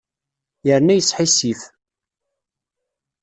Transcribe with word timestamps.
Yerna 0.67 0.93
yesḥissif. 0.95 1.61